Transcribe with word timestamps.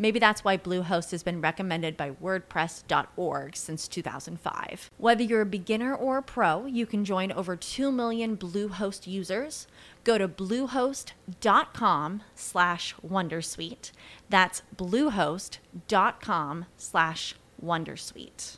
Maybe 0.00 0.18
that's 0.18 0.42
why 0.42 0.56
Bluehost 0.56 1.10
has 1.10 1.22
been 1.22 1.42
recommended 1.42 1.94
by 1.94 2.12
WordPress.org 2.12 3.54
since 3.54 3.86
2005. 3.86 4.90
Whether 4.96 5.22
you're 5.22 5.42
a 5.42 5.46
beginner 5.46 5.94
or 5.94 6.16
a 6.16 6.22
pro, 6.22 6.64
you 6.64 6.86
can 6.86 7.04
join 7.04 7.30
over 7.30 7.54
2 7.54 7.92
million 7.92 8.34
Bluehost 8.34 9.06
users. 9.06 9.66
Go 10.02 10.16
to 10.16 10.26
bluehost.com 10.26 12.22
slash 12.34 12.94
wondersuite. 13.06 13.92
That's 14.30 14.62
bluehost.com 14.74 16.64
slash 16.78 17.34
wondersuite. 17.62 18.56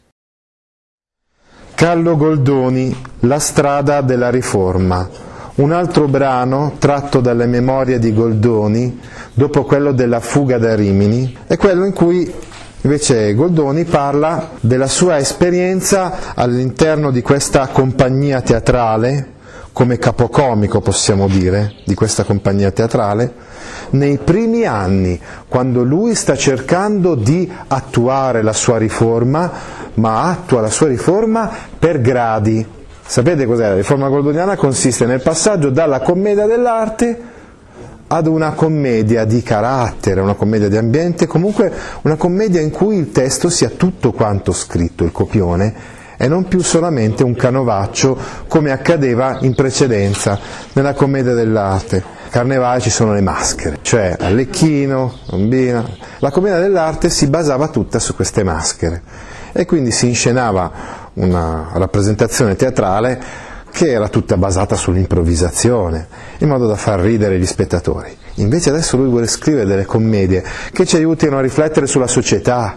Carlo 1.75 2.15
Goldoni, 2.15 2.95
La 3.23 3.41
strada 3.41 4.01
della 4.01 4.31
riforma. 4.31 5.32
Un 5.55 5.71
altro 5.71 6.09
brano 6.09 6.77
tratto 6.79 7.21
dalle 7.21 7.45
memorie 7.45 7.99
di 7.99 8.15
Goldoni, 8.15 8.99
dopo 9.35 9.65
quello 9.65 9.93
della 9.93 10.19
fuga 10.19 10.57
da 10.57 10.75
Rimini, 10.75 11.37
è 11.47 11.59
quello 11.59 11.85
in 11.85 11.93
cui 11.93 12.33
invece 12.81 13.35
Goldoni 13.35 13.85
parla 13.85 14.53
della 14.61 14.87
sua 14.87 15.19
esperienza 15.19 16.35
all'interno 16.35 17.11
di 17.11 17.21
questa 17.21 17.67
compagnia 17.67 18.41
teatrale, 18.41 19.33
come 19.75 19.99
capocomico 19.99 20.81
possiamo 20.81 21.29
dire, 21.29 21.75
di 21.85 21.95
questa 21.95 22.25
compagnia 22.25 22.71
teatrale, 22.71 23.35
nei 23.91 24.17
primi 24.17 24.65
anni, 24.65 25.21
quando 25.49 25.83
lui 25.83 26.15
sta 26.15 26.35
cercando 26.35 27.15
di 27.15 27.51
attuare 27.69 28.41
la 28.41 28.55
sua 28.55 28.79
riforma, 28.79 29.53
ma 29.95 30.31
attua 30.31 30.63
la 30.63 30.71
sua 30.71 30.89
riforma 30.89 31.51
per 31.79 32.01
gradi, 32.01 32.67
Sapete 33.13 33.45
cos'è? 33.45 33.69
La 33.69 33.75
riforma 33.75 34.09
goldoniana 34.09 34.57
consiste 34.57 35.05
nel 35.05 35.21
passaggio 35.21 35.69
dalla 35.69 36.01
commedia 36.01 36.47
dell'arte 36.47 37.21
ad 38.07 38.27
una 38.27 38.53
commedia 38.53 39.27
di 39.27 39.43
carattere, 39.43 40.23
una 40.23 40.33
commedia 40.33 40.71
di 40.71 40.79
ambiente, 40.79 41.27
comunque 41.27 41.71
una 42.05 42.17
commedia 42.17 42.63
in 42.63 42.71
cui 42.71 42.97
il 42.97 43.13
testo 43.13 43.51
sia 43.51 43.69
tutto 43.69 44.13
quanto 44.13 44.53
scritto, 44.53 45.05
il 45.05 45.13
copione, 45.13 45.75
e 46.17 46.27
non 46.27 46.49
più 46.49 46.63
solamente 46.63 47.23
un 47.23 47.35
canovaccio 47.35 48.17
come 48.49 48.71
accadeva 48.71 49.37
in 49.43 49.55
precedenza 49.55 50.39
nella 50.73 50.95
commedia 50.95 51.35
dell'arte. 51.35 52.03
Carnevale 52.31 52.81
ci 52.81 52.89
sono 52.89 53.13
le 53.13 53.21
maschere, 53.21 53.81
cioè 53.83 54.17
Allecchino, 54.19 55.19
Bombina. 55.29 55.87
La 56.21 56.31
commedia 56.31 56.61
dell'arte 56.61 57.11
si 57.11 57.27
basava 57.27 57.69
tutta 57.69 57.99
su 57.99 58.15
queste 58.15 58.43
maschere 58.43 59.03
e 59.53 59.67
quindi 59.67 59.91
si 59.91 60.07
inscenava 60.07 61.02
una 61.15 61.71
rappresentazione 61.75 62.57
teatrale 62.57 63.51
che 63.71 63.91
era 63.91 64.09
tutta 64.09 64.37
basata 64.37 64.77
sull'improvvisazione, 64.77 66.07
in 66.39 66.49
modo 66.49 66.67
da 66.67 66.77
far 66.77 67.01
ridere 67.01 67.39
gli 67.39 67.47
spettatori. 67.47 68.15
Invece 68.37 68.71
adesso 68.71 68.97
lui 68.97 69.09
vuole 69.09 69.27
scrivere 69.27 69.67
delle 69.67 69.87
commedie 69.87 70.45
che 70.73 70.85
ci 70.85 70.97
aiutino 70.97 71.39
a 71.39 71.41
riflettere 71.41 71.87
sulla 71.87 72.07
società. 72.07 72.77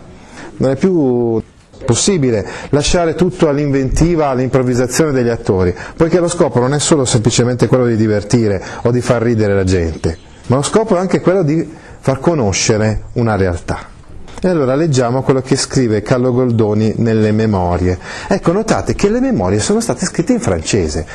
Non 0.58 0.72
è 0.72 0.76
più 0.78 1.42
possibile 1.86 2.48
lasciare 2.70 3.14
tutto 3.16 3.50
all'inventiva, 3.50 4.30
all'improvvisazione 4.30 5.12
degli 5.12 5.30
attori, 5.30 5.76
poiché 5.96 6.20
lo 6.20 6.30
scopo 6.30 6.60
non 6.60 6.74
è 6.74 6.80
solo 6.80 7.04
semplicemente 7.06 7.68
quello 7.68 7.86
di 7.86 7.98
divertire 7.98 8.64
o 8.84 8.92
di 8.92 9.02
far 9.02 9.22
ridere 9.22 9.54
la 9.54 9.66
gente, 9.66 10.18
ma 10.48 10.56
lo 10.56 10.62
scopo 10.62 10.96
è 10.96 11.00
anche 11.00 11.20
quello 11.20 11.44
di 11.44 11.70
far 12.00 12.20
conoscere 12.20 13.04
una 13.14 13.36
realtà. 13.36 13.94
E 14.42 14.48
allora 14.48 14.76
leggiamo 14.76 15.24
quello 15.24 15.42
che 15.42 15.56
scrive 15.56 16.02
Carlo 16.02 16.32
Goldoni 16.32 16.94
nelle 16.98 17.32
memorie. 17.32 17.98
Ecco, 18.28 18.52
notate 18.52 18.96
che 18.96 19.10
le 19.10 19.20
memorie 19.20 19.60
sono 19.60 19.80
state 19.80 20.06
scritte 20.06 20.34
in 20.34 20.40
francese. 20.40 21.06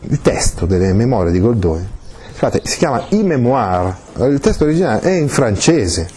Il 0.00 0.20
testo 0.20 0.66
delle 0.66 0.92
memorie 0.92 1.32
di 1.32 1.40
Goldoni 1.40 1.94
Scusate, 2.44 2.62
si 2.64 2.78
chiama 2.78 3.06
I 3.10 3.22
Memoir, 3.22 3.96
il 4.28 4.40
testo 4.40 4.64
originale 4.64 5.00
è 5.02 5.10
in 5.12 5.28
francese, 5.28 6.08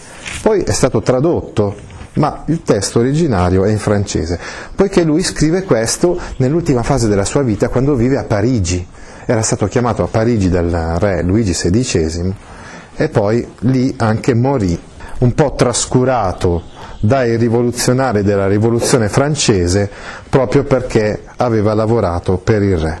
poi 0.42 0.62
è 0.62 0.72
stato 0.72 1.00
tradotto, 1.00 1.76
ma 2.14 2.42
il 2.46 2.62
testo 2.62 2.98
originario 2.98 3.64
è 3.64 3.70
in 3.70 3.78
francese, 3.78 4.38
poiché 4.74 5.04
lui 5.04 5.22
scrive 5.22 5.62
questo 5.62 6.18
nell'ultima 6.38 6.82
fase 6.82 7.06
della 7.06 7.24
sua 7.24 7.42
vita 7.42 7.68
quando 7.68 7.94
vive 7.94 8.18
a 8.18 8.24
Parigi. 8.24 8.84
Era 9.24 9.42
stato 9.42 9.68
chiamato 9.68 10.02
a 10.02 10.08
Parigi 10.08 10.48
dal 10.48 10.96
re 10.98 11.22
Luigi 11.22 11.52
XVI 11.52 12.34
e 12.96 13.08
poi 13.08 13.46
lì 13.60 13.94
anche 13.96 14.34
morì 14.34 14.78
un 15.18 15.34
po' 15.34 15.54
trascurato 15.54 16.62
dai 17.00 17.36
rivoluzionari 17.36 18.22
della 18.22 18.46
rivoluzione 18.46 19.08
francese 19.08 19.88
proprio 20.28 20.64
perché 20.64 21.22
aveva 21.36 21.74
lavorato 21.74 22.38
per 22.38 22.62
il 22.62 22.76
re. 22.76 23.00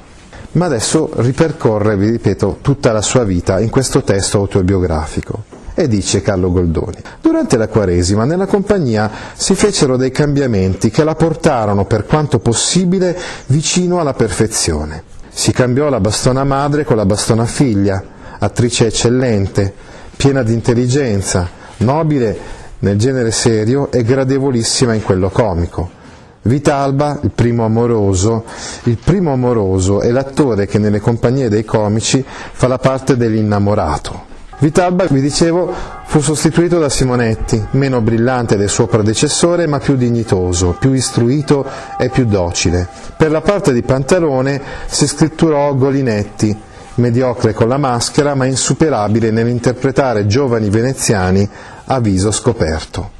Ma 0.52 0.66
adesso 0.66 1.10
ripercorre, 1.16 1.96
vi 1.96 2.10
ripeto, 2.10 2.58
tutta 2.62 2.92
la 2.92 3.02
sua 3.02 3.24
vita 3.24 3.60
in 3.60 3.70
questo 3.70 4.02
testo 4.02 4.38
autobiografico. 4.38 5.44
E 5.74 5.86
dice 5.86 6.22
Carlo 6.22 6.50
Goldoni, 6.50 6.96
durante 7.20 7.56
la 7.56 7.68
Quaresima 7.68 8.24
nella 8.24 8.46
compagnia 8.46 9.08
si 9.34 9.54
fecero 9.54 9.96
dei 9.96 10.10
cambiamenti 10.10 10.90
che 10.90 11.04
la 11.04 11.14
portarono 11.14 11.84
per 11.84 12.04
quanto 12.04 12.40
possibile 12.40 13.16
vicino 13.46 14.00
alla 14.00 14.14
perfezione. 14.14 15.04
Si 15.28 15.52
cambiò 15.52 15.88
la 15.88 16.00
bastona 16.00 16.42
madre 16.42 16.82
con 16.82 16.96
la 16.96 17.06
bastona 17.06 17.44
figlia, 17.44 18.02
attrice 18.40 18.86
eccellente, 18.86 19.72
piena 20.16 20.42
di 20.42 20.52
intelligenza, 20.52 21.48
nobile 21.78 22.38
nel 22.80 22.96
genere 22.96 23.30
serio 23.30 23.90
e 23.90 24.02
gradevolissima 24.02 24.94
in 24.94 25.02
quello 25.02 25.30
comico. 25.30 25.96
Vitalba, 26.42 27.18
il 27.22 27.30
primo 27.34 27.64
amoroso, 27.64 28.44
il 28.84 28.96
primo 28.96 29.32
amoroso 29.32 30.00
è 30.00 30.10
l'attore 30.10 30.66
che 30.66 30.78
nelle 30.78 31.00
compagnie 31.00 31.48
dei 31.48 31.64
comici 31.64 32.24
fa 32.24 32.68
la 32.68 32.78
parte 32.78 33.16
dell'innamorato. 33.16 34.26
Vitalba, 34.60 35.04
vi 35.04 35.20
dicevo, 35.20 35.72
fu 36.04 36.20
sostituito 36.20 36.78
da 36.78 36.88
Simonetti, 36.88 37.64
meno 37.72 38.00
brillante 38.00 38.56
del 38.56 38.68
suo 38.68 38.86
predecessore 38.86 39.66
ma 39.66 39.78
più 39.78 39.94
dignitoso, 39.94 40.74
più 40.78 40.92
istruito 40.94 41.64
e 41.98 42.08
più 42.08 42.24
docile. 42.24 42.88
Per 43.16 43.30
la 43.30 43.40
parte 43.40 43.72
di 43.72 43.82
Pantalone 43.82 44.60
si 44.86 45.06
scritturò 45.06 45.74
Golinetti, 45.74 46.58
mediocre 46.98 47.52
con 47.52 47.68
la 47.68 47.78
maschera 47.78 48.34
ma 48.34 48.44
insuperabile 48.44 49.30
nell'interpretare 49.30 50.26
giovani 50.26 50.68
veneziani 50.68 51.48
a 51.86 52.00
viso 52.00 52.30
scoperto. 52.30 53.10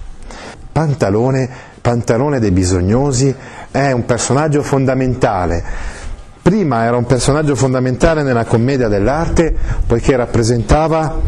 Pantalone, 0.70 1.48
Pantalone 1.80 2.38
dei 2.38 2.50
Bisognosi, 2.50 3.34
è 3.70 3.90
un 3.92 4.04
personaggio 4.04 4.62
fondamentale. 4.62 5.64
Prima 6.42 6.84
era 6.84 6.96
un 6.96 7.04
personaggio 7.04 7.54
fondamentale 7.54 8.22
nella 8.22 8.44
commedia 8.44 8.88
dell'arte 8.88 9.54
poiché 9.86 10.16
rappresentava, 10.16 11.20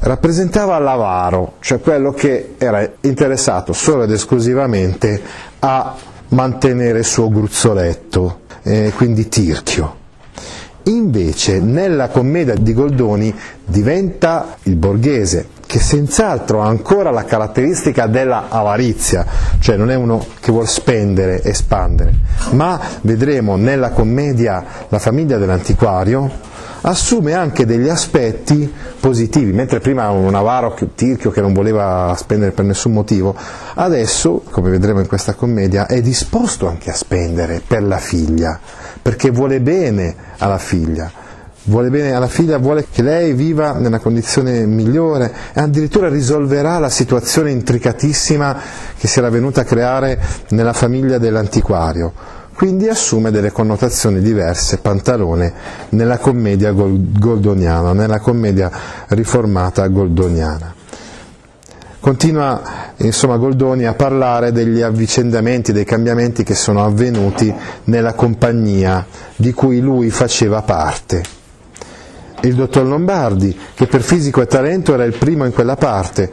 rappresentava 0.00 0.78
l'avaro, 0.78 1.54
cioè 1.60 1.80
quello 1.80 2.12
che 2.12 2.54
era 2.58 2.88
interessato 3.02 3.72
solo 3.72 4.02
ed 4.02 4.10
esclusivamente 4.10 5.22
a 5.60 5.94
mantenere 6.28 6.98
il 6.98 7.04
suo 7.04 7.28
gruzzoletto, 7.28 8.40
eh, 8.62 8.92
quindi 8.96 9.28
tirchio. 9.28 10.04
Invece 10.88 11.58
nella 11.58 12.08
commedia 12.08 12.54
di 12.54 12.72
Goldoni 12.72 13.34
diventa 13.64 14.56
il 14.64 14.76
borghese, 14.76 15.48
che 15.66 15.80
senz'altro 15.80 16.62
ha 16.62 16.68
ancora 16.68 17.10
la 17.10 17.24
caratteristica 17.24 18.06
della 18.06 18.44
avarizia, 18.48 19.26
cioè 19.58 19.76
non 19.76 19.90
è 19.90 19.96
uno 19.96 20.24
che 20.38 20.52
vuole 20.52 20.68
spendere, 20.68 21.42
espandere, 21.42 22.14
ma 22.52 22.80
vedremo 23.00 23.56
nella 23.56 23.90
commedia 23.90 24.64
La 24.88 25.00
famiglia 25.00 25.38
dell'antiquario 25.38 26.30
assume 26.86 27.34
anche 27.34 27.66
degli 27.66 27.88
aspetti 27.88 28.72
positivi, 29.00 29.52
mentre 29.52 29.80
prima 29.80 30.08
un 30.10 30.34
avaro 30.34 30.76
tirchio 30.94 31.30
che 31.30 31.40
non 31.40 31.52
voleva 31.52 32.14
spendere 32.16 32.52
per 32.52 32.64
nessun 32.64 32.92
motivo, 32.92 33.34
adesso, 33.74 34.42
come 34.50 34.70
vedremo 34.70 35.00
in 35.00 35.08
questa 35.08 35.34
commedia, 35.34 35.86
è 35.86 36.00
disposto 36.00 36.68
anche 36.68 36.90
a 36.90 36.94
spendere 36.94 37.60
per 37.66 37.82
la 37.82 37.98
figlia, 37.98 38.58
perché 39.02 39.30
vuole 39.30 39.60
bene 39.60 40.14
alla 40.38 40.58
figlia 40.58 41.24
vuole 41.68 41.90
bene 41.90 42.12
alla 42.12 42.28
figlia, 42.28 42.58
vuole 42.58 42.86
che 42.90 43.02
lei 43.02 43.32
viva 43.32 43.72
nella 43.72 43.98
condizione 43.98 44.66
migliore 44.66 45.32
e 45.52 45.60
addirittura 45.60 46.08
risolverà 46.08 46.78
la 46.78 46.88
situazione 46.88 47.50
intricatissima 47.50 48.56
che 48.96 49.08
si 49.08 49.18
era 49.18 49.30
venuta 49.30 49.62
a 49.62 49.64
creare 49.64 50.16
nella 50.50 50.72
famiglia 50.72 51.18
dell'antiquario. 51.18 52.12
Quindi 52.56 52.88
assume 52.88 53.30
delle 53.30 53.52
connotazioni 53.52 54.22
diverse 54.22 54.78
Pantalone 54.78 55.52
nella 55.90 56.16
commedia 56.16 56.72
goldoniana, 56.72 57.92
nella 57.92 58.18
commedia 58.18 58.70
riformata 59.08 59.86
goldoniana. 59.88 60.74
Continua 62.00 62.94
insomma, 62.96 63.36
Goldoni 63.36 63.84
a 63.84 63.92
parlare 63.92 64.52
degli 64.52 64.80
avvicendamenti, 64.80 65.72
dei 65.72 65.84
cambiamenti 65.84 66.44
che 66.44 66.54
sono 66.54 66.82
avvenuti 66.82 67.54
nella 67.84 68.14
compagnia 68.14 69.04
di 69.36 69.52
cui 69.52 69.80
lui 69.80 70.08
faceva 70.08 70.62
parte. 70.62 71.22
Il 72.40 72.54
dottor 72.54 72.86
Lombardi, 72.86 73.54
che 73.74 73.86
per 73.86 74.00
fisico 74.00 74.40
e 74.40 74.46
talento 74.46 74.94
era 74.94 75.04
il 75.04 75.18
primo 75.18 75.44
in 75.44 75.52
quella 75.52 75.76
parte, 75.76 76.30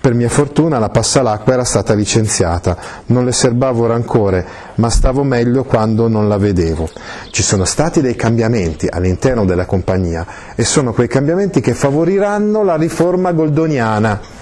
per 0.00 0.14
mia 0.14 0.28
fortuna 0.28 0.78
la 0.78 0.88
Passalacqua 0.88 1.52
era 1.52 1.64
stata 1.64 1.94
licenziata, 1.94 2.76
non 3.06 3.24
le 3.24 3.32
serbavo 3.32 3.86
rancore, 3.86 4.46
ma 4.76 4.88
stavo 4.88 5.22
meglio 5.22 5.64
quando 5.64 6.08
non 6.08 6.28
la 6.28 6.38
vedevo. 6.38 6.88
Ci 7.30 7.42
sono 7.42 7.64
stati 7.64 8.00
dei 8.00 8.16
cambiamenti 8.16 8.86
all'interno 8.86 9.44
della 9.44 9.66
compagnia 9.66 10.26
e 10.54 10.64
sono 10.64 10.92
quei 10.92 11.08
cambiamenti 11.08 11.60
che 11.60 11.74
favoriranno 11.74 12.64
la 12.64 12.76
riforma 12.76 13.32
goldoniana 13.32 14.38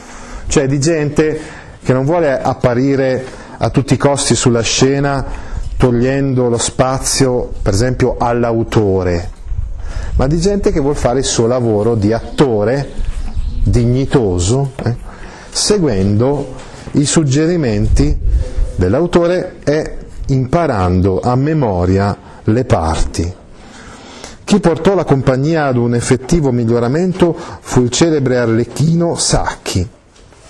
cioè 0.48 0.66
di 0.66 0.80
gente 0.80 1.40
che 1.82 1.92
non 1.92 2.04
vuole 2.04 2.40
apparire 2.40 3.24
a 3.58 3.70
tutti 3.70 3.94
i 3.94 3.98
costi 3.98 4.34
sulla 4.34 4.62
scena 4.62 5.24
togliendo 5.76 6.48
lo 6.48 6.58
spazio, 6.58 7.52
per 7.62 7.72
esempio, 7.72 8.16
all'autore, 8.18 9.30
ma 10.16 10.26
di 10.26 10.38
gente 10.38 10.72
che 10.72 10.80
vuole 10.80 10.96
fare 10.96 11.20
il 11.20 11.24
suo 11.24 11.46
lavoro 11.46 11.94
di 11.94 12.12
attore 12.12 12.90
dignitoso, 13.62 14.72
eh, 14.82 14.96
seguendo 15.58 16.54
i 16.92 17.04
suggerimenti 17.04 18.16
dell'autore 18.76 19.56
e 19.64 19.96
imparando 20.28 21.20
a 21.20 21.34
memoria 21.34 22.16
le 22.44 22.64
parti. 22.64 23.34
Chi 24.44 24.60
portò 24.60 24.94
la 24.94 25.04
compagnia 25.04 25.66
ad 25.66 25.76
un 25.76 25.94
effettivo 25.94 26.52
miglioramento 26.52 27.36
fu 27.60 27.82
il 27.82 27.90
celebre 27.90 28.38
arlecchino 28.38 29.16
Sacchi, 29.16 29.86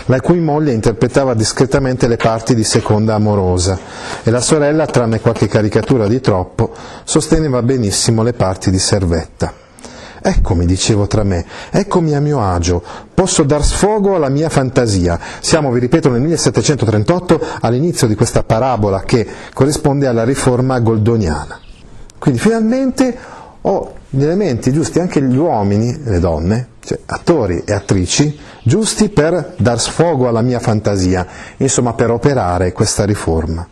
la 0.04 0.20
cui 0.20 0.38
moglie 0.38 0.72
interpretava 0.72 1.34
discretamente 1.34 2.06
le 2.06 2.16
parti 2.16 2.54
di 2.54 2.62
seconda 2.62 3.14
amorosa 3.14 3.78
e 4.22 4.30
la 4.30 4.40
sorella, 4.40 4.86
tranne 4.86 5.20
qualche 5.20 5.48
caricatura 5.48 6.06
di 6.06 6.20
troppo, 6.20 6.72
sosteneva 7.02 7.62
benissimo 7.62 8.22
le 8.22 8.34
parti 8.34 8.70
di 8.70 8.78
servetta. 8.78 9.67
Eccomi, 10.20 10.66
dicevo 10.66 11.06
tra 11.06 11.22
me, 11.22 11.44
eccomi 11.70 12.14
a 12.14 12.20
mio 12.20 12.40
agio, 12.40 12.82
posso 13.14 13.42
dar 13.44 13.64
sfogo 13.64 14.16
alla 14.16 14.28
mia 14.28 14.48
fantasia. 14.48 15.18
Siamo, 15.40 15.70
vi 15.70 15.80
ripeto, 15.80 16.10
nel 16.10 16.20
1738 16.20 17.40
all'inizio 17.60 18.06
di 18.06 18.14
questa 18.14 18.42
parabola 18.42 19.02
che 19.02 19.26
corrisponde 19.52 20.06
alla 20.06 20.24
riforma 20.24 20.78
goldoniana. 20.80 21.60
Quindi 22.18 22.40
finalmente 22.40 23.16
ho 23.60 23.92
gli 24.10 24.22
elementi 24.22 24.72
giusti, 24.72 24.98
anche 24.98 25.20
gli 25.22 25.36
uomini, 25.36 26.00
le 26.04 26.18
donne, 26.18 26.68
cioè 26.80 26.98
attori 27.06 27.62
e 27.64 27.72
attrici, 27.72 28.38
giusti 28.62 29.10
per 29.10 29.54
dar 29.58 29.78
sfogo 29.78 30.28
alla 30.28 30.40
mia 30.40 30.58
fantasia, 30.58 31.26
insomma 31.58 31.92
per 31.92 32.10
operare 32.10 32.72
questa 32.72 33.04
riforma. 33.04 33.66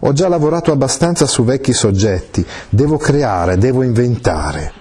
Ho 0.00 0.12
già 0.12 0.28
lavorato 0.28 0.72
abbastanza 0.72 1.26
su 1.26 1.44
vecchi 1.44 1.72
soggetti, 1.72 2.44
devo 2.68 2.98
creare, 2.98 3.56
devo 3.56 3.82
inventare. 3.82 4.80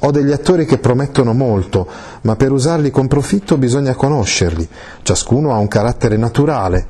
Ho 0.00 0.10
degli 0.10 0.30
attori 0.30 0.64
che 0.64 0.78
promettono 0.78 1.32
molto, 1.32 1.86
ma 2.22 2.36
per 2.36 2.52
usarli 2.52 2.90
con 2.90 3.08
profitto 3.08 3.56
bisogna 3.56 3.94
conoscerli. 3.94 4.68
Ciascuno 5.02 5.52
ha 5.52 5.58
un 5.58 5.66
carattere 5.66 6.16
naturale. 6.16 6.86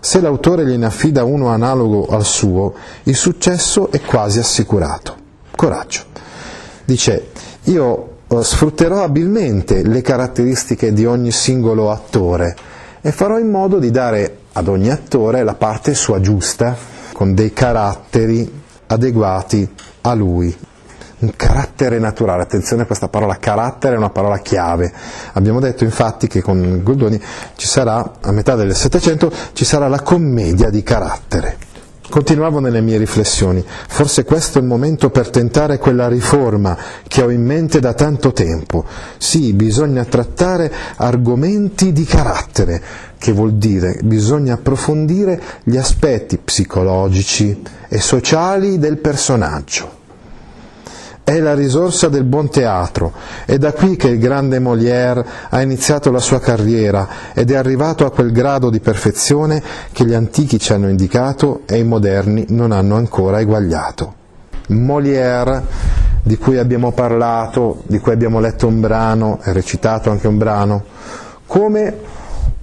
Se 0.00 0.20
l'autore 0.20 0.64
gliene 0.64 0.86
affida 0.86 1.24
uno 1.24 1.48
analogo 1.48 2.06
al 2.06 2.24
suo, 2.24 2.74
il 3.04 3.16
successo 3.16 3.90
è 3.90 4.00
quasi 4.00 4.38
assicurato. 4.38 5.16
Coraggio. 5.56 6.02
Dice, 6.84 7.30
io 7.64 8.16
eh, 8.28 8.42
sfrutterò 8.42 9.02
abilmente 9.02 9.86
le 9.86 10.00
caratteristiche 10.00 10.92
di 10.92 11.04
ogni 11.04 11.30
singolo 11.30 11.90
attore 11.90 12.56
e 13.00 13.10
farò 13.12 13.38
in 13.38 13.50
modo 13.50 13.78
di 13.78 13.90
dare 13.90 14.38
ad 14.52 14.68
ogni 14.68 14.90
attore 14.90 15.42
la 15.42 15.54
parte 15.54 15.94
sua 15.94 16.20
giusta, 16.20 16.76
con 17.12 17.34
dei 17.34 17.52
caratteri 17.52 18.62
adeguati 18.86 19.68
a 20.02 20.14
lui. 20.14 20.56
Un 21.22 21.34
carattere 21.36 22.00
naturale, 22.00 22.42
attenzione 22.42 22.82
a 22.82 22.86
questa 22.86 23.06
parola 23.06 23.36
carattere 23.36 23.94
è 23.94 23.96
una 23.96 24.10
parola 24.10 24.38
chiave. 24.38 24.92
Abbiamo 25.34 25.60
detto 25.60 25.84
infatti 25.84 26.26
che 26.26 26.42
con 26.42 26.80
Goldoni 26.82 27.20
ci 27.54 27.68
sarà, 27.68 28.14
a 28.20 28.32
metà 28.32 28.56
del 28.56 28.74
Settecento, 28.74 29.30
ci 29.52 29.64
sarà 29.64 29.86
la 29.86 30.00
commedia 30.00 30.68
di 30.68 30.82
carattere. 30.82 31.58
Continuavo 32.10 32.58
nelle 32.58 32.80
mie 32.80 32.98
riflessioni, 32.98 33.64
forse 33.86 34.24
questo 34.24 34.58
è 34.58 34.62
il 34.62 34.66
momento 34.66 35.10
per 35.10 35.30
tentare 35.30 35.78
quella 35.78 36.08
riforma 36.08 36.76
che 37.06 37.22
ho 37.22 37.30
in 37.30 37.44
mente 37.44 37.78
da 37.78 37.94
tanto 37.94 38.32
tempo. 38.32 38.84
Sì, 39.16 39.52
bisogna 39.52 40.04
trattare 40.04 40.72
argomenti 40.96 41.92
di 41.92 42.04
carattere, 42.04 42.82
che 43.16 43.30
vuol 43.30 43.54
dire 43.54 44.00
bisogna 44.02 44.54
approfondire 44.54 45.40
gli 45.62 45.76
aspetti 45.76 46.36
psicologici 46.38 47.62
e 47.88 48.00
sociali 48.00 48.80
del 48.80 48.98
personaggio 48.98 50.00
è 51.24 51.38
la 51.38 51.54
risorsa 51.54 52.08
del 52.08 52.24
buon 52.24 52.50
teatro. 52.50 53.12
È 53.44 53.56
da 53.56 53.72
qui 53.72 53.96
che 53.96 54.08
il 54.08 54.18
grande 54.18 54.58
Molière 54.58 55.24
ha 55.50 55.60
iniziato 55.62 56.10
la 56.10 56.18
sua 56.18 56.40
carriera 56.40 57.32
ed 57.32 57.50
è 57.50 57.54
arrivato 57.54 58.04
a 58.04 58.10
quel 58.10 58.32
grado 58.32 58.70
di 58.70 58.80
perfezione 58.80 59.62
che 59.92 60.04
gli 60.04 60.14
antichi 60.14 60.58
ci 60.58 60.72
hanno 60.72 60.88
indicato 60.88 61.62
e 61.66 61.78
i 61.78 61.84
moderni 61.84 62.46
non 62.48 62.72
hanno 62.72 62.96
ancora 62.96 63.40
eguagliato. 63.40 64.14
Molière, 64.68 65.62
di 66.22 66.36
cui 66.38 66.58
abbiamo 66.58 66.92
parlato, 66.92 67.82
di 67.86 67.98
cui 67.98 68.12
abbiamo 68.12 68.40
letto 68.40 68.66
un 68.66 68.80
brano 68.80 69.40
e 69.42 69.52
recitato 69.52 70.10
anche 70.10 70.28
un 70.28 70.38
brano, 70.38 70.84
come 71.46 71.96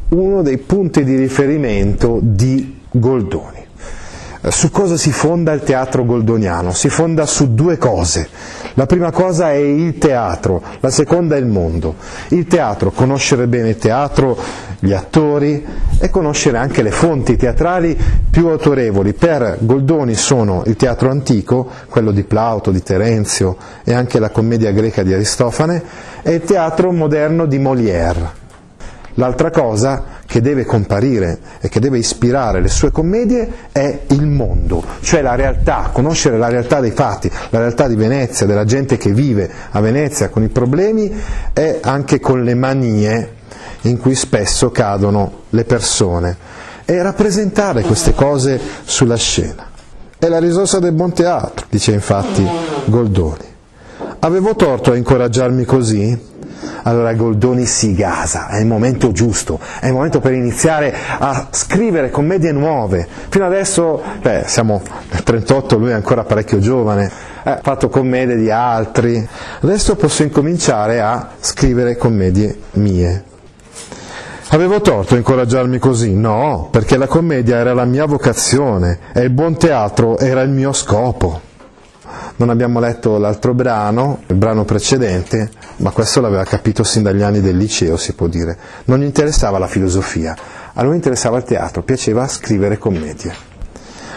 uno 0.10 0.42
dei 0.42 0.58
punti 0.58 1.04
di 1.04 1.16
riferimento 1.16 2.20
di 2.22 2.80
Goldoni. 2.92 3.68
Su 4.48 4.72
cosa 4.72 4.96
si 4.96 5.12
fonda 5.12 5.52
il 5.52 5.64
teatro 5.64 6.06
goldoniano? 6.06 6.72
Si 6.72 6.88
fonda 6.88 7.26
su 7.26 7.54
due 7.54 7.78
cose. 7.78 8.30
La 8.76 8.86
prima 8.86 9.12
cosa 9.12 9.52
è 9.52 9.58
il 9.58 9.98
teatro, 9.98 10.64
la 10.80 10.90
seconda 10.90 11.36
è 11.36 11.40
il 11.40 11.46
mondo. 11.46 11.96
Il 12.30 12.48
teatro, 12.48 12.92
conoscere 12.92 13.48
bene 13.48 13.70
il 13.70 13.78
teatro, 13.78 14.38
gli 14.80 14.94
attori 14.94 15.66
e 16.00 16.10
conoscere 16.10 16.58
anche 16.58 16.82
le 16.82 16.92
fonti 16.92 17.36
teatrali 17.36 17.98
più 18.32 18.48
autorevoli. 18.48 19.12
Per 19.12 19.58
Goldoni 19.60 20.16
sono 20.16 20.64
il 20.68 20.78
teatro 20.78 21.10
antico, 21.10 21.70
quello 21.90 22.12
di 22.12 22.24
Plauto, 22.24 22.72
di 22.72 22.82
Terenzio 22.82 23.58
e 23.84 23.94
anche 23.94 24.20
la 24.20 24.30
commedia 24.30 24.72
greca 24.72 25.04
di 25.04 25.14
Aristofane, 25.14 25.84
e 26.22 26.36
il 26.36 26.42
teatro 26.44 26.94
moderno 26.94 27.46
di 27.46 27.60
Molière. 27.60 28.38
L'altra 29.16 29.52
cosa 29.52 30.18
che 30.30 30.42
deve 30.42 30.64
comparire 30.64 31.40
e 31.60 31.70
che 31.70 31.80
deve 31.80 31.98
ispirare 31.98 32.62
le 32.62 32.68
sue 32.68 32.92
commedie 32.92 33.52
è 33.72 34.02
il 34.10 34.28
mondo, 34.28 34.84
cioè 35.02 35.24
la 35.24 35.34
realtà, 35.34 35.90
conoscere 35.92 36.38
la 36.38 36.50
realtà 36.50 36.80
dei 36.80 36.92
fatti, 36.92 37.32
la 37.50 37.58
realtà 37.58 37.88
di 37.88 37.96
Venezia, 37.96 38.46
della 38.46 38.64
gente 38.64 38.98
che 38.98 39.12
vive 39.12 39.50
a 39.72 39.80
Venezia 39.80 40.30
con 40.30 40.44
i 40.44 40.50
problemi 40.50 41.12
e 41.52 41.80
anche 41.82 42.20
con 42.20 42.44
le 42.44 42.54
manie 42.54 43.34
in 43.82 43.98
cui 43.98 44.14
spesso 44.14 44.70
cadono 44.70 45.46
le 45.50 45.64
persone 45.64 46.38
e 46.86 47.02
rappresentare 47.02 47.82
queste 47.82 48.14
cose 48.14 48.60
sulla 48.84 49.18
scena. 49.18 49.66
È 50.20 50.28
la 50.28 50.40
risorsa 50.40 50.78
del 50.78 50.94
buon 50.94 51.12
teatro, 51.12 51.66
dice 51.72 51.92
infatti 51.92 52.48
Goldoni. 52.86 53.48
Avevo 54.20 54.56
torto 54.56 54.92
a 54.92 54.96
incoraggiarmi 54.96 55.66
così? 55.66 56.16
Allora 56.84 57.14
Goldoni 57.14 57.66
si 57.66 57.94
gasa, 57.94 58.48
è 58.48 58.60
il 58.60 58.66
momento 58.66 59.12
giusto, 59.12 59.60
è 59.80 59.88
il 59.88 59.94
momento 59.94 60.20
per 60.20 60.34
iniziare 60.34 60.94
a 61.18 61.48
scrivere 61.52 62.10
commedie 62.10 62.52
nuove. 62.52 63.08
Fino 63.30 63.46
adesso, 63.46 64.02
beh, 64.22 64.44
siamo 64.46 64.82
nel 65.12 65.24
38, 65.24 65.78
lui 65.78 65.90
è 65.90 65.94
ancora 65.94 66.24
parecchio 66.24 66.60
giovane, 66.60 67.12
ha 67.44 67.60
fatto 67.62 67.90
commedie 67.90 68.36
di 68.36 68.52
altri, 68.52 69.28
adesso 69.62 69.96
posso 69.96 70.24
incominciare 70.24 71.02
a 71.02 71.30
scrivere 71.40 71.98
commedie 71.98 72.58
mie. 72.74 73.24
Avevo 74.52 74.82
torto 74.82 75.14
a 75.14 75.18
incoraggiarmi 75.18 75.78
così? 75.78 76.16
No, 76.16 76.70
perché 76.72 76.98
la 76.98 77.06
commedia 77.06 77.58
era 77.58 77.76
la 77.76 77.86
mia 77.86 78.06
vocazione 78.06 78.98
e 79.14 79.22
il 79.22 79.30
buon 79.30 79.58
teatro 79.58 80.18
era 80.18 80.42
il 80.42 80.50
mio 80.50 80.74
scopo. 80.74 81.49
Non 82.40 82.50
abbiamo 82.50 82.80
letto 82.80 83.18
l'altro 83.18 83.54
brano, 83.54 84.22
il 84.28 84.36
brano 84.36 84.64
precedente, 84.64 85.52
ma 85.78 85.92
questo 85.92 86.22
l'aveva 86.22 86.46
capito 86.46 86.86
sin 86.86 87.04
dagli 87.04 87.22
anni 87.22 87.42
del 87.42 87.58
liceo, 87.58 87.98
si 87.98 88.14
può 88.14 88.28
dire. 88.28 88.58
Non 88.86 89.00
gli 89.00 89.04
interessava 89.04 89.58
la 89.58 89.68
filosofia, 89.68 90.38
a 90.72 90.82
lui 90.84 90.96
interessava 90.96 91.36
il 91.36 91.44
teatro, 91.44 91.84
piaceva 91.84 92.26
scrivere 92.30 92.78
commedie. 92.78 93.34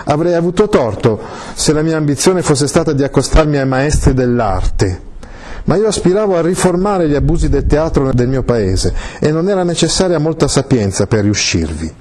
Avrei 0.05 0.35
avuto 0.35 0.69
torto 0.69 1.21
se 1.55 1.73
la 1.73 1.83
mia 1.83 1.97
ambizione 1.97 2.43
fosse 2.43 2.69
stata 2.69 2.93
di 2.93 3.03
accostarmi 3.03 3.59
ai 3.59 3.67
maestri 3.67 4.15
dell'arte, 4.15 5.01
ma 5.65 5.75
io 5.75 5.89
aspiravo 5.89 6.37
a 6.37 6.43
riformare 6.43 7.09
gli 7.09 7.17
abusi 7.17 7.49
del 7.49 7.67
teatro 7.67 8.13
del 8.13 8.29
mio 8.29 8.45
paese 8.45 8.95
e 9.19 9.33
non 9.33 9.49
era 9.49 9.65
necessaria 9.65 10.21
molta 10.21 10.47
sapienza 10.47 11.09
per 11.09 11.25
riuscirvi. 11.25 11.93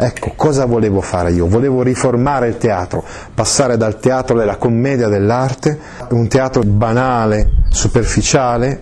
Ecco, 0.00 0.34
cosa 0.36 0.64
volevo 0.64 1.00
fare 1.00 1.32
io? 1.32 1.48
Volevo 1.48 1.82
riformare 1.82 2.46
il 2.46 2.56
teatro, 2.56 3.04
passare 3.34 3.76
dal 3.76 3.98
teatro 3.98 4.38
della 4.38 4.56
commedia 4.56 5.08
dell'arte, 5.08 5.76
un 6.10 6.28
teatro 6.28 6.62
banale, 6.62 7.50
superficiale, 7.68 8.80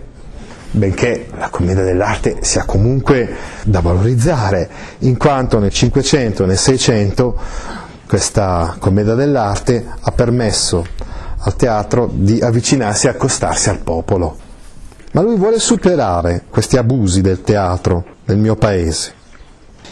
benché 0.69 1.25
la 1.35 1.49
commedia 1.49 1.81
dell'arte 1.81 2.37
sia 2.41 2.65
comunque 2.65 3.35
da 3.63 3.79
valorizzare, 3.79 4.69
in 4.99 5.17
quanto 5.17 5.57
nel 5.57 5.71
Cinquecento 5.71 6.43
e 6.43 6.45
nel 6.45 6.57
Seicento 6.57 7.35
questa 8.07 8.75
commedia 8.77 9.15
dell'arte 9.15 9.87
ha 9.99 10.11
permesso 10.11 10.85
al 11.39 11.55
teatro 11.55 12.11
di 12.13 12.39
avvicinarsi 12.41 13.07
e 13.07 13.09
accostarsi 13.09 13.69
al 13.69 13.79
popolo. 13.79 14.37
Ma 15.13 15.21
lui 15.21 15.35
vuole 15.35 15.57
superare 15.57 16.43
questi 16.47 16.77
abusi 16.77 17.21
del 17.21 17.41
teatro 17.41 18.05
nel 18.25 18.37
mio 18.37 18.55
paese. 18.55 19.16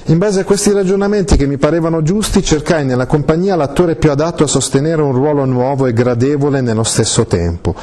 In 0.08 0.20
base 0.20 0.42
a 0.42 0.44
questi 0.44 0.72
ragionamenti 0.72 1.36
che 1.36 1.48
mi 1.48 1.58
parevano 1.58 2.04
giusti, 2.04 2.44
cercai 2.44 2.86
nella 2.86 3.08
compagnia 3.08 3.56
l'attore 3.56 3.96
più 3.96 4.12
adatto 4.12 4.44
a 4.44 4.48
sostenere 4.48 5.02
un 5.02 5.14
ruolo 5.14 5.46
nuovo 5.46 5.88
e 5.88 5.94
gradevole 5.94 6.62
nello 6.62 6.84
stesso 6.84 7.26
tempo. 7.26 7.74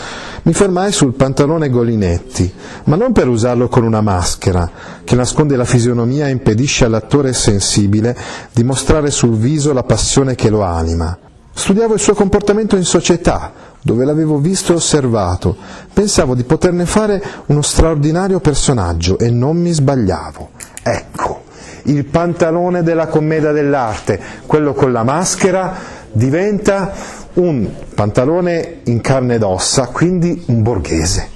Mi 0.43 0.53
fermai 0.53 0.93
sul 0.93 1.15
pantalone 1.15 1.69
Golinetti, 1.69 2.55
ma 2.85 2.95
non 2.95 3.11
per 3.11 3.27
usarlo 3.27 3.67
con 3.67 3.83
una 3.83 4.03
maschera, 4.03 4.71
che 5.03 5.17
nasconde 5.17 5.57
la 5.57 5.65
fisionomia 5.65 6.29
e 6.29 6.31
impedisce 6.31 6.85
all'attore 6.85 7.33
sensibile 7.33 8.17
di 8.53 8.63
mostrare 8.63 9.11
sul 9.11 9.35
viso 9.35 9.73
la 9.73 9.83
passione 9.83 10.37
che 10.37 10.49
lo 10.49 10.63
anima. 10.63 11.19
Studiavo 11.53 11.95
il 11.95 12.01
suo 12.01 12.15
comportamento 12.15 12.77
in 12.77 12.85
società, 12.85 13.53
dove 13.83 14.05
l'avevo 14.05 14.39
visto 14.39 14.71
e 14.71 14.77
osservato. 14.77 15.57
Pensavo 15.93 16.37
di 16.37 16.45
poterne 16.45 16.87
fare 16.87 17.21
uno 17.47 17.63
straordinario 17.63 18.39
personaggio 18.39 19.19
e 19.19 19.29
non 19.29 19.57
mi 19.57 19.73
sbagliavo. 19.73 20.51
Ecco 20.85 21.42
il 21.85 22.05
pantalone 22.05 22.83
della 22.83 23.07
commedia 23.07 23.53
dell'arte, 23.53 24.21
quello 24.47 24.73
con 24.73 24.93
la 24.93 25.03
maschera, 25.03 25.75
diventa 26.13 26.93
un 27.35 27.69
pantalone 27.95 28.81
in 28.85 29.01
carne 29.01 29.37
ed 29.37 29.43
ossa, 29.43 29.87
quindi 29.87 30.45
un 30.47 30.63
borghese. 30.63 31.29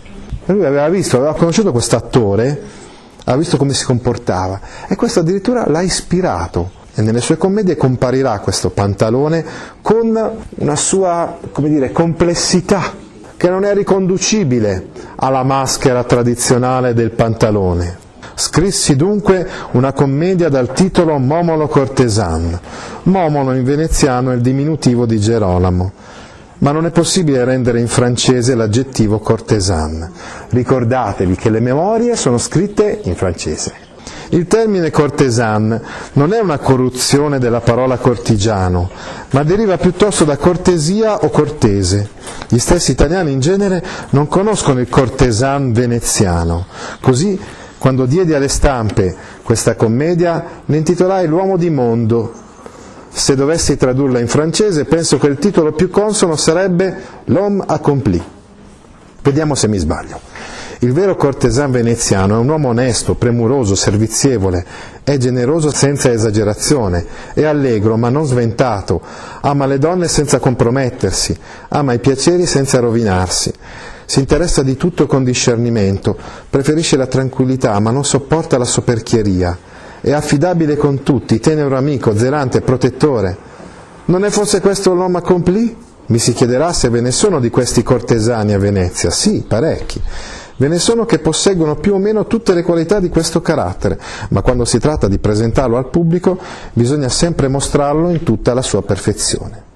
Lui 0.46 0.64
aveva 0.64 0.88
visto, 0.88 1.16
aveva 1.16 1.34
conosciuto 1.34 1.72
questo 1.72 1.96
attore, 1.96 2.60
aveva 3.24 3.38
visto 3.38 3.56
come 3.56 3.72
si 3.72 3.84
comportava 3.84 4.60
e 4.86 4.94
questo 4.94 5.20
addirittura 5.20 5.68
l'ha 5.68 5.80
ispirato 5.80 6.70
e 6.94 7.02
nelle 7.02 7.20
sue 7.20 7.36
commedie 7.36 7.76
comparirà 7.76 8.38
questo 8.38 8.70
pantalone 8.70 9.44
con 9.82 10.18
una 10.56 10.76
sua 10.76 11.38
dire, 11.56 11.92
complessità 11.92 13.04
che 13.36 13.50
non 13.50 13.64
è 13.64 13.74
riconducibile 13.74 14.88
alla 15.16 15.42
maschera 15.42 16.04
tradizionale 16.04 16.94
del 16.94 17.10
pantalone. 17.10 18.04
Scrissi 18.38 18.96
dunque 18.96 19.48
una 19.72 19.94
commedia 19.94 20.50
dal 20.50 20.70
titolo 20.74 21.16
Momolo 21.16 21.68
Cortesan. 21.68 22.60
Momolo 23.04 23.54
in 23.54 23.64
veneziano 23.64 24.30
è 24.30 24.34
il 24.34 24.42
diminutivo 24.42 25.06
di 25.06 25.18
Gerolamo, 25.18 25.90
ma 26.58 26.70
non 26.70 26.84
è 26.84 26.90
possibile 26.90 27.46
rendere 27.46 27.80
in 27.80 27.88
francese 27.88 28.54
l'aggettivo 28.54 29.20
cortesan. 29.20 30.12
Ricordatevi 30.50 31.34
che 31.34 31.48
le 31.48 31.60
memorie 31.60 32.14
sono 32.14 32.36
scritte 32.36 33.00
in 33.04 33.16
francese. 33.16 33.72
Il 34.28 34.46
termine 34.46 34.90
cortesan 34.90 35.80
non 36.12 36.34
è 36.34 36.38
una 36.38 36.58
corruzione 36.58 37.38
della 37.38 37.60
parola 37.60 37.96
cortigiano, 37.96 38.90
ma 39.30 39.44
deriva 39.44 39.78
piuttosto 39.78 40.24
da 40.24 40.36
cortesia 40.36 41.20
o 41.20 41.30
cortese. 41.30 42.10
Gli 42.48 42.58
stessi 42.58 42.90
italiani 42.90 43.32
in 43.32 43.40
genere 43.40 43.82
non 44.10 44.28
conoscono 44.28 44.80
il 44.80 44.90
cortesan 44.90 45.72
veneziano, 45.72 46.66
così 47.00 47.64
quando 47.78 48.06
diedi 48.06 48.32
alle 48.32 48.48
stampe 48.48 49.14
questa 49.42 49.74
commedia, 49.74 50.62
ne 50.64 50.76
intitolai 50.76 51.26
L'uomo 51.26 51.56
di 51.56 51.70
mondo. 51.70 52.32
Se 53.08 53.34
dovessi 53.34 53.76
tradurla 53.76 54.18
in 54.18 54.28
francese, 54.28 54.84
penso 54.84 55.18
che 55.18 55.26
il 55.26 55.38
titolo 55.38 55.72
più 55.72 55.90
consono 55.90 56.36
sarebbe 56.36 57.00
L'homme 57.26 57.64
accompli. 57.66 58.22
Vediamo 59.22 59.54
se 59.54 59.68
mi 59.68 59.78
sbaglio. 59.78 60.20
Il 60.80 60.92
vero 60.92 61.16
cortesan 61.16 61.70
veneziano 61.70 62.34
è 62.34 62.38
un 62.38 62.48
uomo 62.48 62.68
onesto, 62.68 63.14
premuroso, 63.14 63.74
servizievole, 63.74 64.64
è 65.02 65.16
generoso 65.16 65.72
senza 65.72 66.12
esagerazione, 66.12 67.06
è 67.32 67.44
allegro 67.44 67.96
ma 67.96 68.10
non 68.10 68.26
sventato, 68.26 69.00
ama 69.40 69.64
le 69.64 69.78
donne 69.78 70.06
senza 70.06 70.38
compromettersi, 70.38 71.34
ama 71.68 71.94
i 71.94 71.98
piaceri 71.98 72.44
senza 72.44 72.78
rovinarsi 72.78 73.52
si 74.06 74.20
interessa 74.20 74.62
di 74.62 74.76
tutto 74.76 75.06
con 75.06 75.24
discernimento, 75.24 76.16
preferisce 76.48 76.96
la 76.96 77.06
tranquillità 77.06 77.78
ma 77.80 77.90
non 77.90 78.04
sopporta 78.04 78.56
la 78.56 78.64
soperchieria, 78.64 79.58
è 80.00 80.12
affidabile 80.12 80.76
con 80.76 81.02
tutti, 81.02 81.40
tenero 81.40 81.76
amico, 81.76 82.16
zelante, 82.16 82.60
protettore. 82.60 83.36
Non 84.06 84.24
è 84.24 84.30
forse 84.30 84.60
questo 84.60 84.94
l'uomo 84.94 85.18
accompli? 85.18 85.76
Mi 86.06 86.18
si 86.18 86.32
chiederà 86.32 86.72
se 86.72 86.88
ve 86.88 87.00
ne 87.00 87.10
sono 87.10 87.40
di 87.40 87.50
questi 87.50 87.82
cortesani 87.82 88.52
a 88.52 88.58
Venezia. 88.58 89.10
Sì, 89.10 89.44
parecchi. 89.46 90.00
Ve 90.58 90.68
ne 90.68 90.78
sono 90.78 91.04
che 91.04 91.18
posseggono 91.18 91.74
più 91.74 91.94
o 91.94 91.98
meno 91.98 92.28
tutte 92.28 92.54
le 92.54 92.62
qualità 92.62 93.00
di 93.00 93.08
questo 93.08 93.42
carattere, 93.42 93.98
ma 94.30 94.42
quando 94.42 94.64
si 94.64 94.78
tratta 94.78 95.08
di 95.08 95.18
presentarlo 95.18 95.76
al 95.76 95.90
pubblico 95.90 96.38
bisogna 96.72 97.08
sempre 97.08 97.48
mostrarlo 97.48 98.08
in 98.08 98.22
tutta 98.22 98.54
la 98.54 98.62
sua 98.62 98.82
perfezione 98.82 99.74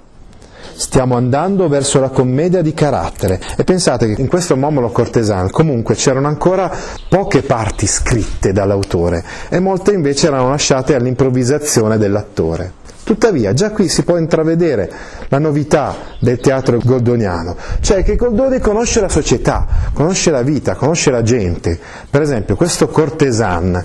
stiamo 0.81 1.15
andando 1.15 1.69
verso 1.69 2.01
la 2.01 2.09
commedia 2.09 2.63
di 2.63 2.73
carattere 2.73 3.39
e 3.55 3.65
pensate 3.65 4.15
che 4.15 4.21
in 4.23 4.29
questo 4.29 4.57
Momolo 4.57 4.89
Cortesan 4.89 5.51
comunque 5.51 5.95
c'erano 5.95 6.27
ancora 6.27 6.73
poche 7.07 7.43
parti 7.43 7.87
scritte 7.87 8.53
dall'autore 8.53 9.23
e 9.51 9.61
molte 9.61 9.93
invece 9.93 10.29
erano 10.29 10.49
lasciate 10.49 10.95
all'improvvisazione 10.95 11.99
dell'attore. 11.99 12.79
Tuttavia, 13.05 13.53
già 13.53 13.73
qui 13.73 13.89
si 13.89 14.05
può 14.05 14.17
intravedere 14.17 14.91
la 15.29 15.39
novità 15.39 15.95
del 16.19 16.39
teatro 16.39 16.79
goldoniano, 16.83 17.57
cioè 17.81 18.03
che 18.03 18.17
Goldoni 18.17 18.59
conosce 18.61 19.01
la 19.01 19.09
società, 19.09 19.67
conosce 19.93 20.31
la 20.31 20.43
vita, 20.43 20.77
conosce 20.77 21.11
la 21.11 21.23
gente. 21.23 21.79
Per 22.09 22.23
esempio, 22.23 22.57
questo 22.57 22.89
Cortesan 22.89 23.85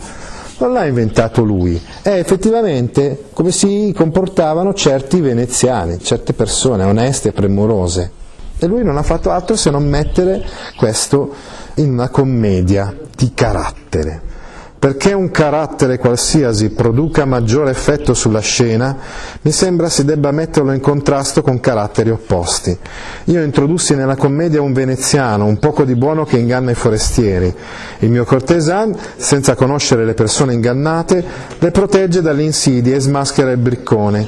non 0.57 0.71
l'ha 0.71 0.85
inventato 0.85 1.43
lui, 1.43 1.79
è 2.01 2.09
effettivamente 2.09 3.25
come 3.33 3.51
si 3.51 3.93
comportavano 3.95 4.74
certi 4.74 5.19
veneziani, 5.19 6.00
certe 6.00 6.33
persone 6.33 6.83
oneste 6.83 7.29
e 7.29 7.31
premurose. 7.33 8.12
E 8.57 8.67
lui 8.67 8.83
non 8.83 8.97
ha 8.97 9.03
fatto 9.03 9.31
altro 9.31 9.57
se 9.57 9.69
non 9.69 9.85
mettere 9.85 10.45
questo 10.77 11.33
in 11.75 11.91
una 11.91 12.09
commedia 12.09 12.95
di 13.15 13.33
carattere. 13.33 14.33
Perché 14.77 15.13
un 15.13 15.32
carattere 15.32 15.98
qualsiasi 15.98 16.70
produca 16.70 17.25
maggiore 17.25 17.72
effetto 17.72 18.13
sulla 18.13 18.39
scena, 18.39 18.96
mi 19.41 19.51
sembra 19.51 19.89
si 19.89 20.05
debba 20.05 20.32
metterlo 20.32 20.74
in 20.74 20.79
contrasto 20.79 21.41
con 21.41 21.60
caratteri 21.60 22.12
opposti. 22.12 22.77
Io 23.25 23.41
introdussi 23.41 23.96
nella 23.96 24.15
commedia 24.15 24.62
un 24.62 24.74
veneziano, 24.74 25.46
un 25.46 25.58
poco 25.58 25.86
di 25.86 25.96
buono 25.96 26.24
che 26.24 26.38
inganna 26.38 26.72
i 26.72 26.75
forestieri. 26.75 27.51
Il 28.00 28.12
mio 28.12 28.25
cortesan, 28.25 28.96
senza 29.15 29.55
conoscere 29.55 30.05
le 30.05 30.13
persone 30.13 30.53
ingannate, 30.53 31.24
le 31.58 31.72
protegge 31.72 32.22
dalle 32.22 32.44
insidie 32.44 32.96
e 32.96 33.00
smaschera 33.00 33.51
il 33.51 33.58
briccone. 33.58 34.27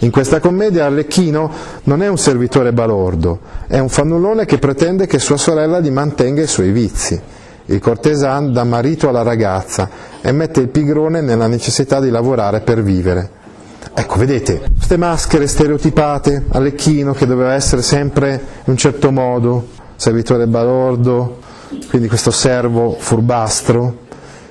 In 0.00 0.10
questa 0.10 0.38
commedia 0.40 0.84
Arlecchino 0.84 1.50
non 1.84 2.02
è 2.02 2.06
un 2.06 2.18
servitore 2.18 2.72
balordo, 2.72 3.40
è 3.66 3.78
un 3.78 3.88
fannullone 3.88 4.44
che 4.44 4.58
pretende 4.58 5.06
che 5.06 5.18
sua 5.18 5.38
sorella 5.38 5.80
gli 5.80 5.90
mantenga 5.90 6.42
i 6.42 6.46
suoi 6.46 6.70
vizi. 6.70 7.20
Il 7.66 7.80
cortesan 7.80 8.52
dà 8.52 8.64
marito 8.64 9.08
alla 9.08 9.22
ragazza 9.22 9.88
e 10.20 10.30
mette 10.30 10.60
il 10.60 10.68
pigrone 10.68 11.20
nella 11.20 11.48
necessità 11.48 12.00
di 12.00 12.10
lavorare 12.10 12.60
per 12.60 12.82
vivere. 12.82 13.30
Ecco, 13.92 14.18
vedete, 14.18 14.62
queste 14.76 14.96
maschere 14.96 15.46
stereotipate, 15.46 16.44
Allecchino 16.50 17.12
che 17.12 17.26
doveva 17.26 17.54
essere 17.54 17.82
sempre 17.82 18.32
in 18.64 18.72
un 18.72 18.76
certo 18.76 19.10
modo, 19.10 19.68
servitore 19.96 20.46
balordo, 20.46 21.38
quindi 21.88 22.06
questo 22.06 22.30
servo 22.30 22.94
furbastro, 22.98 24.04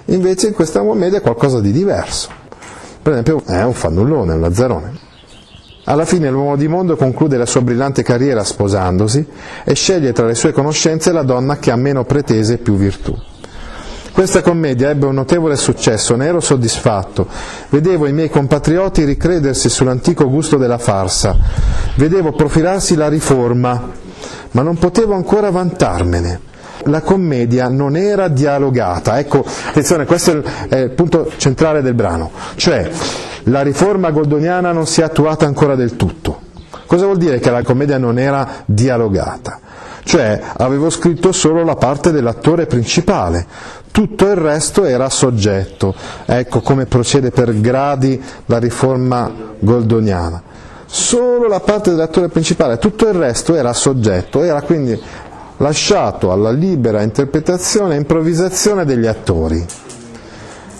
invece 0.06 0.48
in 0.48 0.54
questa 0.54 0.82
commedia 0.82 1.20
è 1.20 1.22
qualcosa 1.22 1.62
di 1.62 1.72
diverso. 1.72 2.30
Per 3.02 3.12
esempio 3.14 3.44
è 3.46 3.64
un 3.64 3.74
fannullone, 3.74 4.34
un 4.34 4.42
lazzarone. 4.42 5.05
Alla 5.88 6.06
fine 6.06 6.30
l'uomo 6.32 6.56
di 6.56 6.68
mondo 6.68 6.96
conclude 6.96 7.38
la 7.38 7.46
sua 7.46 7.62
brillante 7.62 8.02
carriera 8.02 8.44
sposandosi 8.44 9.26
e 9.64 9.76
sceglie 9.76 10.14
tra 10.14 10.26
le 10.26 10.34
sue 10.34 10.52
conoscenze 10.52 11.12
la 11.12 11.22
donna 11.22 11.58
che 11.58 11.70
ha 11.70 11.76
meno 11.76 12.04
pretese 12.06 12.54
e 12.54 12.58
più 12.58 12.76
virtù. 12.76 13.16
Questa 14.12 14.42
commedia 14.42 14.90
ebbe 14.90 15.06
un 15.06 15.14
notevole 15.14 15.56
successo, 15.58 16.16
ne 16.16 16.26
ero 16.26 16.40
soddisfatto. 16.40 17.28
Vedevo 17.70 18.08
i 18.08 18.14
miei 18.14 18.30
compatrioti 18.30 19.04
ricredersi 19.04 19.70
sull'antico 19.70 20.30
gusto 20.30 20.58
della 20.58 20.78
farsa, 20.78 21.38
vedevo 21.98 22.32
profilarsi 22.32 22.96
la 22.96 23.10
riforma, 23.10 23.90
ma 24.52 24.62
non 24.62 24.78
potevo 24.78 25.14
ancora 25.14 25.52
vantarmene. 25.52 26.40
La 26.86 27.02
commedia 27.02 27.68
non 27.68 27.96
era 27.96 28.28
dialogata. 28.28 29.20
Ecco, 29.20 29.44
attenzione, 29.68 30.06
questo 30.06 30.44
è 30.70 30.78
il 30.78 30.92
punto 30.92 31.32
centrale 31.38 31.82
del 31.82 31.94
brano. 31.94 32.32
Cioè, 32.56 32.90
la 33.46 33.62
riforma 33.62 34.12
goldoniana 34.12 34.72
non 34.72 34.86
si 34.86 35.02
è 35.02 35.04
attuata 35.04 35.46
ancora 35.46 35.76
del 35.76 35.96
tutto. 35.96 36.42
Cosa 36.86 37.06
vuol 37.06 37.18
dire 37.18 37.40
che 37.40 37.50
la 37.50 37.64
commedia 37.64 37.98
non 37.98 38.20
era 38.20 38.64
dialogata? 38.66 39.60
cioè 40.06 40.40
avevo 40.58 40.92
scritto 40.92 41.32
solo 41.32 41.64
la 41.64 41.76
parte 41.76 42.12
dell'attore 42.12 42.68
principale, 42.68 43.46
tutto 43.92 44.28
il 44.28 44.36
resto 44.36 44.86
era 44.86 45.10
soggetto. 45.10 45.94
Ecco 46.26 46.62
come 46.62 46.86
procede 46.86 47.32
per 47.32 47.60
gradi 47.60 48.22
la 48.46 48.60
riforma 48.60 49.30
goldoniana. 49.60 50.42
Solo 50.86 51.48
la 51.48 51.60
parte 51.60 51.90
dell'attore 51.90 52.30
principale, 52.30 52.78
tutto 52.78 53.08
il 53.08 53.16
resto 53.16 53.56
era 53.56 53.74
soggetto, 53.74 54.44
era 54.44 54.62
quindi 54.62 54.98
lasciato 55.58 56.32
alla 56.32 56.52
libera 56.52 57.02
interpretazione 57.02 57.96
e 57.96 57.98
improvvisazione 57.98 58.86
degli 58.86 59.08
attori. 59.08 59.66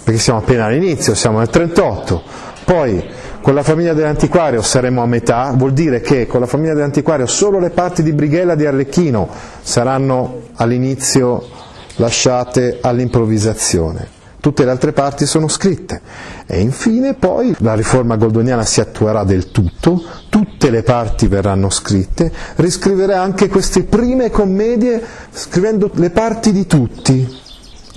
Perché 0.04 0.20
siamo 0.20 0.40
appena 0.40 0.66
all'inizio, 0.66 1.16
siamo 1.16 1.40
nel 1.40 1.50
38, 1.50 2.22
poi 2.66 3.04
con 3.42 3.54
la 3.54 3.62
famiglia 3.62 3.94
dell'antiquario 3.94 4.64
saremo 4.64 5.04
a 5.04 5.06
metà, 5.06 5.54
vuol 5.56 5.72
dire 5.72 6.02
che 6.02 6.26
con 6.26 6.40
la 6.40 6.48
famiglia 6.48 6.74
dell'antiquario 6.74 7.28
solo 7.28 7.60
le 7.60 7.70
parti 7.70 8.02
di 8.02 8.12
Brighella 8.12 8.56
di 8.56 8.66
Arlecchino 8.66 9.30
saranno 9.62 10.42
all'inizio 10.56 11.48
lasciate 11.98 12.80
all'improvvisazione. 12.82 14.14
Tutte 14.40 14.66
le 14.66 14.72
altre 14.72 14.94
parti 14.94 15.28
sono 15.28 15.48
scritte. 15.48 16.02
E 16.48 16.60
infine 16.60 17.14
poi 17.14 17.56
la 17.60 17.76
riforma 17.76 18.16
goldoniana 18.16 18.64
si 18.64 18.82
attuerà 18.82 19.24
del 19.24 19.52
tutto, 19.52 20.02
tutte 20.30 20.72
le 20.72 20.82
parti 20.82 21.28
verranno 21.28 21.70
scritte, 21.70 22.32
riscriverà 22.56 23.22
anche 23.22 23.48
queste 23.48 23.84
prime 23.84 24.32
commedie 24.32 25.02
scrivendo 25.32 25.92
le 25.94 26.10
parti 26.10 26.52
di 26.52 26.66
tutti. 26.66 27.44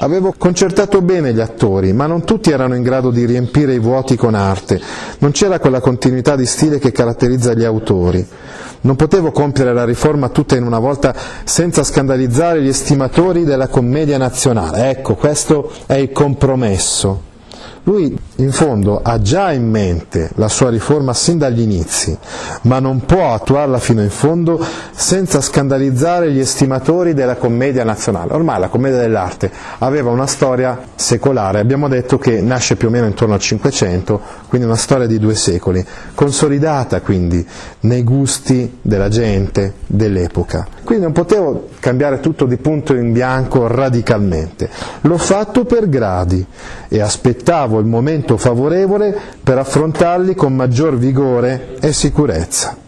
Avevo 0.00 0.32
concertato 0.38 1.02
bene 1.02 1.32
gli 1.32 1.40
attori, 1.40 1.92
ma 1.92 2.06
non 2.06 2.24
tutti 2.24 2.50
erano 2.52 2.76
in 2.76 2.84
grado 2.84 3.10
di 3.10 3.24
riempire 3.24 3.74
i 3.74 3.80
vuoti 3.80 4.14
con 4.14 4.34
arte, 4.34 4.80
non 5.18 5.32
c'era 5.32 5.58
quella 5.58 5.80
continuità 5.80 6.36
di 6.36 6.46
stile 6.46 6.78
che 6.78 6.92
caratterizza 6.92 7.52
gli 7.52 7.64
autori. 7.64 8.24
Non 8.82 8.94
potevo 8.94 9.32
compiere 9.32 9.72
la 9.72 9.84
riforma 9.84 10.28
tutta 10.28 10.54
in 10.54 10.62
una 10.62 10.78
volta 10.78 11.12
senza 11.42 11.82
scandalizzare 11.82 12.62
gli 12.62 12.68
estimatori 12.68 13.42
della 13.42 13.66
commedia 13.66 14.18
nazionale. 14.18 14.88
Ecco, 14.88 15.16
questo 15.16 15.68
è 15.86 15.94
il 15.94 16.12
compromesso. 16.12 17.22
Lui 17.84 18.16
in 18.36 18.52
fondo 18.52 19.00
ha 19.02 19.20
già 19.20 19.52
in 19.52 19.68
mente 19.68 20.30
la 20.34 20.48
sua 20.48 20.70
riforma 20.70 21.14
sin 21.14 21.38
dagli 21.38 21.60
inizi, 21.60 22.16
ma 22.62 22.78
non 22.78 23.04
può 23.04 23.32
attuarla 23.32 23.78
fino 23.78 24.02
in 24.02 24.10
fondo 24.10 24.64
senza 24.92 25.40
scandalizzare 25.40 26.30
gli 26.30 26.38
estimatori 26.38 27.14
della 27.14 27.36
commedia 27.36 27.84
nazionale. 27.84 28.32
Ormai 28.34 28.60
la 28.60 28.68
commedia 28.68 28.98
dell'arte 28.98 29.50
aveva 29.78 30.10
una 30.10 30.26
storia 30.26 30.78
secolare, 30.94 31.60
abbiamo 31.60 31.88
detto 31.88 32.18
che 32.18 32.40
nasce 32.40 32.76
più 32.76 32.88
o 32.88 32.90
meno 32.90 33.06
intorno 33.06 33.34
al 33.34 33.40
Cinquecento, 33.40 34.20
quindi 34.48 34.66
una 34.66 34.76
storia 34.76 35.06
di 35.06 35.18
due 35.18 35.34
secoli, 35.34 35.84
consolidata 36.14 37.00
quindi 37.00 37.46
nei 37.80 38.02
gusti 38.02 38.78
della 38.82 39.08
gente 39.08 39.74
dell'epoca. 39.86 40.66
Quindi 40.84 41.04
non 41.04 41.12
potevo 41.12 41.68
cambiare 41.80 42.20
tutto 42.20 42.46
di 42.46 42.56
punto 42.56 42.94
in 42.94 43.12
bianco 43.12 43.66
radicalmente, 43.66 44.70
l'ho 45.02 45.18
fatto 45.18 45.64
per 45.64 45.88
gradi 45.88 46.44
e 46.88 47.00
aspettavo 47.00 47.67
il 47.76 47.86
momento 47.86 48.36
favorevole 48.36 49.14
per 49.42 49.58
affrontarli 49.58 50.34
con 50.34 50.54
maggior 50.54 50.96
vigore 50.96 51.76
e 51.80 51.92
sicurezza. 51.92 52.87